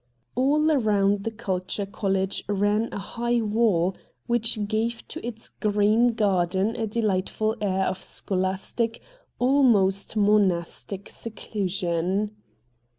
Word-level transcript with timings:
All 0.33 0.61
round 0.77 1.25
the 1.25 1.29
Culture 1.29 1.85
College 1.85 2.43
ran 2.47 2.89
a 2.91 2.97
high 2.97 3.39
wall, 3.39 3.95
which 4.25 4.67
gave 4.67 5.07
to 5.09 5.23
its 5.23 5.49
green 5.49 6.13
garden 6.13 6.75
a 6.75 6.87
dehghtful 6.87 7.55
air 7.61 7.85
of 7.85 8.01
scholastic, 8.01 8.99
almost 9.37 10.17
monastic 10.17 11.07
seclusion. 11.07 12.31